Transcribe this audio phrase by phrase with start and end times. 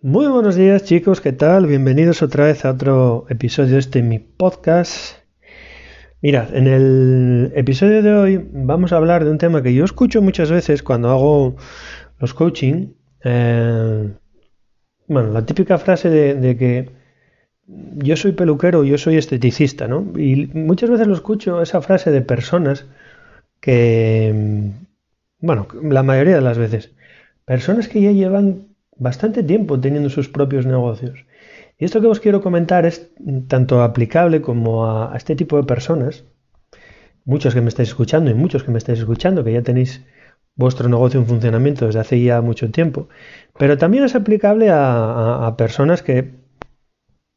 [0.00, 1.66] Muy buenos días chicos, ¿qué tal?
[1.66, 5.16] Bienvenidos otra vez a otro episodio de este mi podcast.
[6.22, 10.22] Mirad, en el episodio de hoy vamos a hablar de un tema que yo escucho
[10.22, 11.56] muchas veces cuando hago
[12.20, 12.92] los coaching.
[13.24, 14.08] Eh,
[15.08, 16.90] bueno, la típica frase de, que
[17.66, 20.12] yo soy peluquero, yo soy esteticista, ¿no?
[20.16, 22.86] Y muchas veces lo escucho esa frase de personas
[23.60, 24.70] que,
[25.40, 26.92] bueno, la mayoría de las veces,
[27.44, 28.67] personas que ya llevan
[28.98, 31.24] bastante tiempo teniendo sus propios negocios.
[31.78, 33.10] Y esto que os quiero comentar es
[33.46, 36.24] tanto aplicable como a, este tipo de personas,
[37.24, 40.04] muchos que me estáis escuchando y muchos que me estáis escuchando, que ya tenéis
[40.56, 43.08] vuestro negocio en funcionamiento desde hace ya mucho tiempo,
[43.56, 46.34] pero también es aplicable a, personas que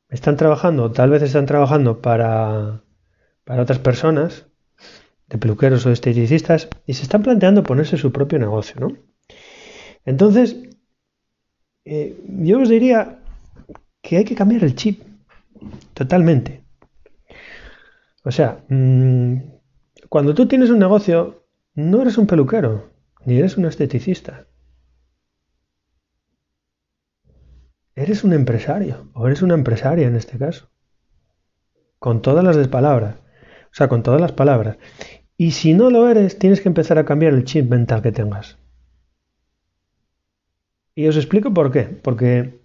[0.09, 2.81] están trabajando, tal vez están trabajando para,
[3.45, 4.47] para otras personas,
[5.27, 8.97] de peluqueros o esteticistas, y se están planteando ponerse su propio negocio, ¿no?
[10.03, 10.57] Entonces,
[11.85, 13.19] eh, yo os diría
[14.01, 15.01] que hay que cambiar el chip
[15.93, 16.63] totalmente.
[18.23, 19.37] O sea, mm,
[20.09, 22.91] cuando tú tienes un negocio, no eres un peluquero,
[23.25, 24.45] ni eres un esteticista.
[27.95, 30.69] Eres un empresario, o eres una empresaria en este caso.
[31.99, 33.15] Con todas las palabras.
[33.71, 34.77] O sea, con todas las palabras.
[35.37, 38.57] Y si no lo eres, tienes que empezar a cambiar el chip mental que tengas.
[40.95, 41.83] Y os explico por qué.
[41.83, 42.59] Porque,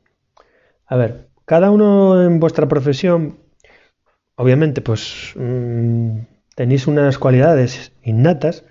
[0.86, 3.38] a ver, cada uno en vuestra profesión,
[4.34, 6.18] obviamente, pues mm,
[6.54, 8.64] tenéis unas cualidades innatas,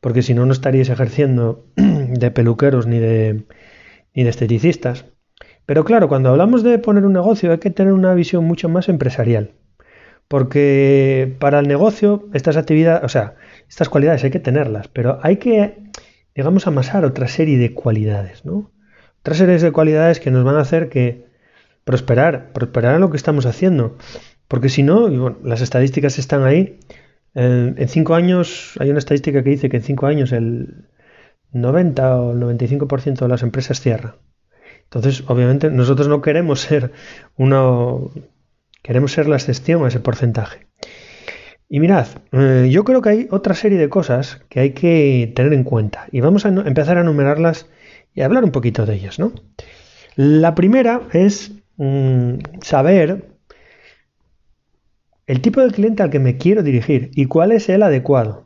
[0.00, 3.44] porque si no, no estaríais ejerciendo de peluqueros ni de,
[4.14, 5.06] ni de esteticistas.
[5.66, 8.88] Pero claro, cuando hablamos de poner un negocio hay que tener una visión mucho más
[8.88, 9.52] empresarial.
[10.28, 13.36] Porque para el negocio estas actividades, o sea,
[13.68, 15.78] estas cualidades hay que tenerlas, pero hay que,
[16.34, 18.71] digamos, amasar otra serie de cualidades, ¿no?
[19.22, 21.26] Otras series de cualidades que nos van a hacer que
[21.84, 23.96] prosperar, prosperar en lo que estamos haciendo.
[24.48, 26.80] Porque si no, las estadísticas están ahí.
[27.32, 30.88] En, cinco años, hay una estadística que dice que en cinco años el
[31.52, 34.16] 90 o el 95% de las empresas cierran.
[34.82, 36.90] Entonces, obviamente, nosotros no queremos ser
[37.36, 38.10] uno,
[38.82, 40.66] queremos ser la excepción a ese porcentaje.
[41.74, 45.54] Y mirad, eh, yo creo que hay otra serie de cosas que hay que tener
[45.54, 46.06] en cuenta.
[46.12, 47.66] Y vamos a empezar a enumerarlas
[48.12, 49.32] y hablar un poquito de ellas, ¿no?
[50.14, 53.38] La primera es mm, saber
[55.26, 58.44] el tipo de cliente al que me quiero dirigir y cuál es el adecuado.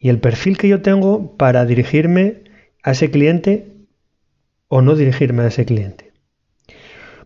[0.00, 2.42] Y el perfil que yo tengo para dirigirme
[2.82, 3.76] a ese cliente
[4.66, 6.12] o no dirigirme a ese cliente.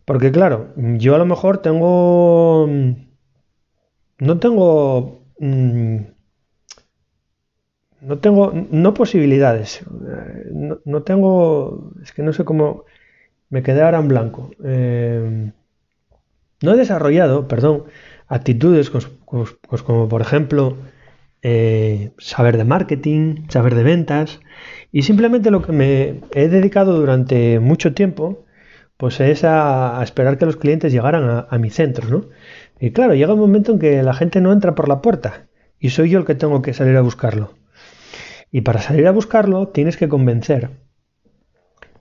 [0.04, 2.68] Porque claro, yo a lo mejor tengo...
[4.26, 5.96] No tengo mm,
[8.00, 9.84] no tengo, no posibilidades,
[10.84, 12.84] no, tengo, es que no sé cómo,
[13.48, 14.50] me quedé ahora en blanco.
[14.64, 15.52] Eh,
[16.62, 17.84] no he desarrollado, perdón,
[18.26, 20.76] actitudes como por ejemplo
[21.42, 24.40] eh, saber de marketing, saber de ventas,
[24.90, 28.44] y simplemente lo que me he dedicado durante mucho tiempo,
[29.02, 32.28] pues es a, esperar que los clientes llegaran a, a mi centro, ¿no?
[32.78, 35.48] Y claro, llega un momento en que la gente no entra por la puerta
[35.80, 37.52] y soy yo el que tengo que salir a buscarlo.
[38.52, 40.70] Y para salir a buscarlo tienes que convencer.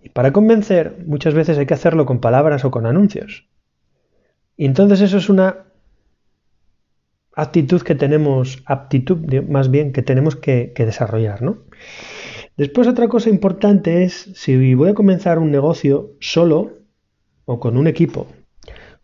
[0.03, 3.49] Y para convencer muchas veces hay que hacerlo con palabras o con anuncios.
[4.55, 5.65] Y entonces eso es una
[7.35, 9.17] actitud que tenemos, aptitud
[9.49, 11.63] más bien que tenemos que, desarrollar, ¿no?
[12.57, 16.80] Después otra cosa importante es si voy a comenzar un negocio solo
[17.45, 18.27] o con un equipo,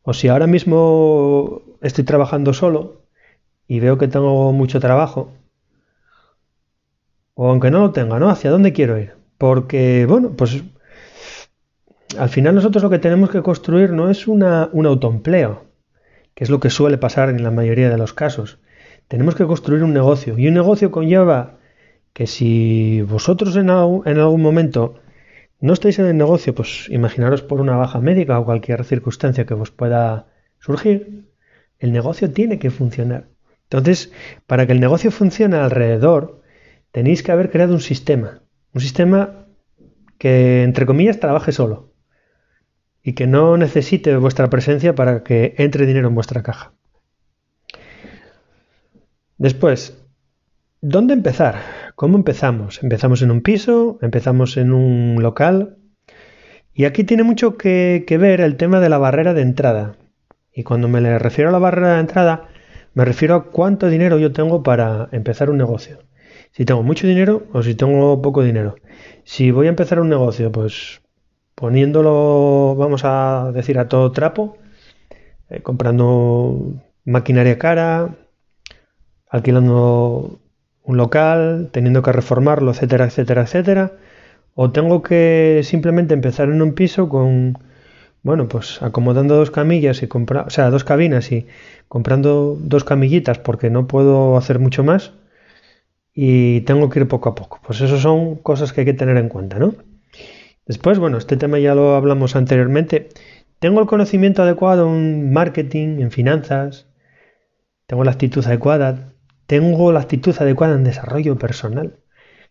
[0.03, 3.03] o si ahora mismo estoy trabajando solo
[3.67, 5.31] y veo que tengo mucho trabajo,
[7.33, 8.29] o aunque no lo tenga, ¿no?
[8.29, 9.13] ¿Hacia dónde quiero ir?
[9.37, 10.63] Porque, bueno, pues
[12.17, 15.65] al final nosotros lo que tenemos que construir no es una, un autoempleo,
[16.33, 18.59] que es lo que suele pasar en la mayoría de los casos.
[19.07, 21.57] Tenemos que construir un negocio y un negocio conlleva
[22.13, 24.95] que si vosotros en, en algún momento
[25.59, 29.54] no estáis en el negocio, pues imaginaros por una baja médica o cualquier circunstancia que
[29.54, 30.27] os pueda
[30.59, 31.25] surgir,
[31.80, 33.30] el negocio tiene que funcionar.
[33.63, 34.12] Entonces,
[34.45, 36.42] para que el negocio funcione alrededor
[36.92, 38.42] tenéis que haber creado un sistema,
[38.74, 39.48] un sistema
[40.18, 41.94] que, entre comillas, trabaje solo
[43.03, 46.74] y que no necesite vuestra presencia para que entre dinero en vuestra caja.
[49.38, 49.98] Después,
[50.81, 51.87] ¿dónde empezar?
[51.97, 52.83] ¿Cómo empezamos?
[52.83, 53.97] ¿Empezamos en un piso?
[54.03, 55.79] ¿Empezamos en un local?
[56.71, 59.97] Y aquí tiene mucho que, ver el tema de la barrera de entrada.
[60.53, 62.49] Y cuando me refiero a la barrera de entrada,
[62.94, 65.97] me refiero a cuánto dinero yo tengo para empezar un negocio
[66.51, 68.75] si tengo mucho dinero o si tengo poco dinero.
[69.23, 71.01] Si voy a empezar un negocio, pues
[71.55, 74.57] poniéndolo, vamos a decir, a todo trapo,
[75.50, 76.73] eh, comprando
[77.05, 78.15] maquinaria cara,
[79.29, 80.39] alquilando
[80.88, 83.92] un local, teniendo que reformarlo, etcétera, etcétera, etcétera.
[84.56, 87.60] O tengo que simplemente empezar en un piso con,
[88.24, 91.48] bueno, pues acomodando dos camillas y comprar, o sea, dos cabinas y
[91.88, 95.13] comprando dos camillitas porque no puedo hacer mucho más
[96.13, 97.60] y tengo que ir poco a poco.
[97.66, 99.75] Pues eso son cosas que hay que tener en cuenta, ¿no?
[100.66, 103.10] Después, bueno, este tema ya lo hablamos anteriormente.
[103.60, 106.88] Tengo el conocimiento adecuado en marketing, en finanzas,
[107.88, 109.13] tengo la actitud adecuada,
[109.47, 111.99] tengo la actitud adecuada en desarrollo personal,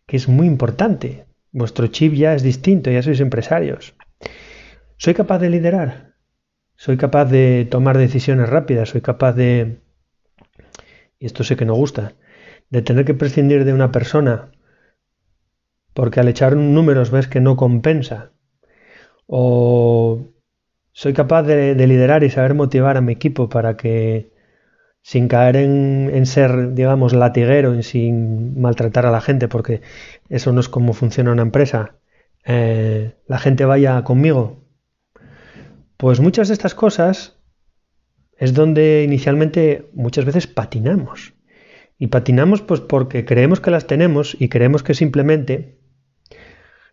[0.06, 1.26] que es muy importante.
[1.52, 3.94] Vuestro chip ya es distinto, ya sois empresarios.
[4.96, 6.14] ¿Soy capaz de liderar?
[6.76, 8.90] ¿Soy capaz de tomar decisiones rápidas?
[8.90, 9.81] ¿Soy capaz de...
[11.19, 12.14] Y esto sé que no gusta,
[12.70, 14.50] de tener que prescindir de una persona
[15.96, 18.32] porque al echar números ves que no compensa.
[19.26, 20.34] O
[20.92, 24.31] soy capaz de, liderar y saber motivar a mi equipo para que
[25.06, 29.81] sin caer en, ser, digamos, latiguero, y sin maltratar a la gente, porque
[30.29, 31.94] eso no es como funciona una empresa,
[32.44, 34.64] eh, la gente vaya conmigo.
[35.97, 37.38] Pues muchas de estas cosas
[38.37, 41.35] es donde inicialmente muchas veces patinamos.
[42.00, 45.79] Y patinamos pues porque creemos que las tenemos y creemos que simplemente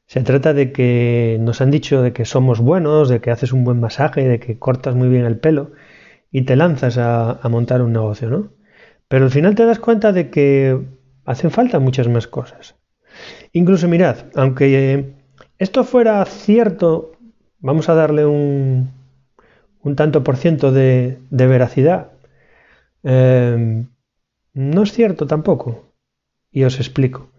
[0.05, 3.63] se trata de que nos han dicho de que somos buenos, de que haces un
[3.63, 5.71] buen masaje, de que cortas muy bien el pelo
[6.33, 8.49] y te lanzas a, montar un negocio, ¿no?
[9.07, 10.81] Pero al final te das cuenta de que
[11.25, 12.75] hacen falta muchas más cosas.
[13.51, 15.13] Incluso mirad, aunque
[15.59, 17.11] esto fuera cierto,
[17.59, 18.89] vamos a darle un,
[19.83, 22.13] un tanto por ciento de, veracidad.
[23.03, 23.85] Eh,
[24.53, 25.93] no es cierto tampoco.
[26.51, 27.29] Y os explico.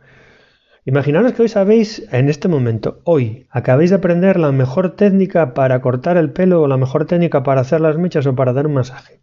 [0.86, 5.80] Imaginaros que hoy sabéis, en este momento, hoy, acabáis de aprender la mejor técnica para
[5.80, 8.74] cortar el pelo o la mejor técnica para hacer las mechas o para dar un
[8.74, 9.22] masaje.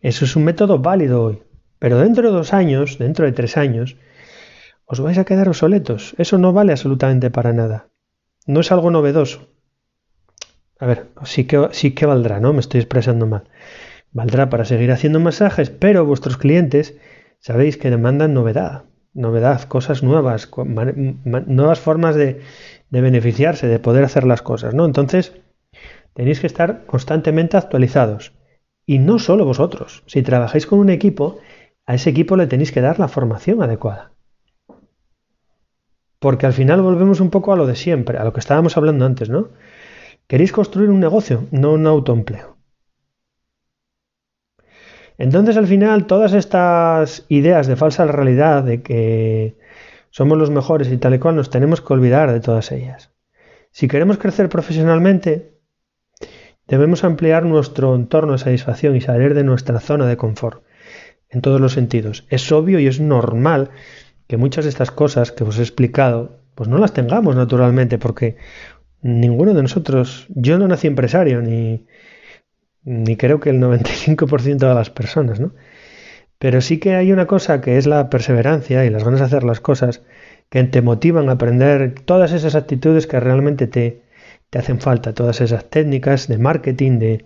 [0.00, 1.42] Eso es un método válido hoy.
[1.80, 3.96] Pero dentro de dos años, dentro de tres años,
[4.84, 6.14] os vais a quedar obsoletos.
[6.16, 7.88] Eso no vale absolutamente para nada.
[8.46, 9.48] No es algo novedoso.
[10.78, 12.52] A ver, sí que, sí que valdrá, ¿no?
[12.52, 13.48] Me estoy expresando mal.
[14.12, 16.96] Valdrá para seguir haciendo masajes, pero vuestros clientes
[17.40, 18.84] sabéis que demandan novedad,
[19.14, 20.48] novedad, cosas nuevas,
[21.46, 22.40] nuevas formas de,
[22.90, 24.84] beneficiarse, de poder hacer las cosas, ¿no?
[24.84, 25.32] Entonces,
[26.14, 28.32] tenéis que estar constantemente actualizados.
[28.84, 30.02] Y no solo vosotros.
[30.06, 31.38] Si trabajáis con un equipo,
[31.86, 34.12] a ese equipo le tenéis que dar la formación adecuada.
[36.18, 39.04] Porque al final volvemos un poco a lo de siempre, a lo que estábamos hablando
[39.04, 39.50] antes, ¿no?
[40.26, 42.51] Queréis construir un negocio, no un autoempleo.
[45.22, 49.56] Entonces al final todas estas ideas de falsa realidad, de que
[50.10, 53.12] somos los mejores y tal y cual, nos tenemos que olvidar de todas ellas.
[53.70, 55.60] Si queremos crecer profesionalmente,
[56.66, 60.64] debemos ampliar nuestro entorno de satisfacción y salir de nuestra zona de confort,
[61.30, 62.26] en todos los sentidos.
[62.28, 63.70] Es obvio y es normal
[64.26, 68.38] que muchas de estas cosas que os he explicado, pues no las tengamos naturalmente, porque
[69.02, 71.86] ninguno de nosotros, yo no nací empresario, ni,
[72.84, 75.54] ni creo que el 95% de las personas, ¿no?
[76.38, 79.44] Pero sí que hay una cosa que es la perseverancia y las ganas de hacer
[79.44, 80.02] las cosas
[80.48, 84.02] que te motivan a aprender todas esas actitudes que realmente te,
[84.50, 87.24] te hacen falta, todas esas técnicas de marketing, de,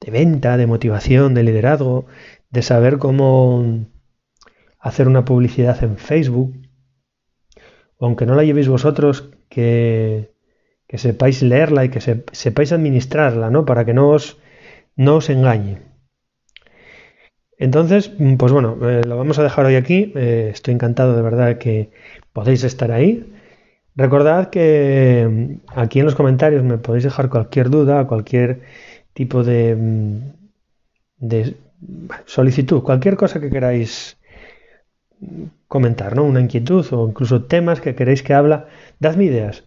[0.00, 2.06] de venta, de motivación, de liderazgo,
[2.50, 3.86] de saber cómo
[4.78, 6.54] hacer una publicidad en Facebook,
[8.00, 10.34] aunque no la llevéis vosotros, que,
[10.86, 13.64] que sepáis leerla y que sepáis administrarla, ¿no?
[13.64, 14.38] Para que no os,
[14.98, 15.78] no os engañe.
[17.58, 20.12] Entonces, pues bueno, eh, lo vamos a dejar hoy aquí.
[20.14, 21.90] Eh, estoy encantado de verdad que
[22.32, 23.32] podéis estar ahí.
[23.96, 28.62] Recordad que mm, aquí en los comentarios me podéis dejar cualquier duda, cualquier
[29.14, 30.18] tipo de, mm,
[31.18, 31.56] de
[32.26, 34.18] solicitud, cualquier cosa que queráis
[35.66, 36.24] comentar, ¿no?
[36.24, 38.68] Una inquietud o incluso temas que queréis que habla,
[39.00, 39.64] dadme ideas.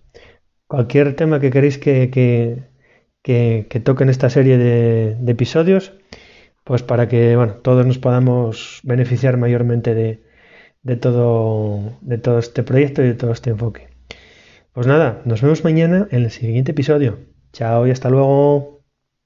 [0.67, 2.63] Cualquier tema que queréis que, que,
[3.21, 5.93] que, toque en esta serie de, de, episodios,
[6.63, 10.23] pues para que bueno, todos nos podamos beneficiar mayormente de,
[10.83, 13.89] de, todo, de todo este proyecto y de todo este enfoque.
[14.73, 17.19] Pues nada, nos vemos mañana en el siguiente episodio.
[17.53, 18.70] Chao y hasta luego.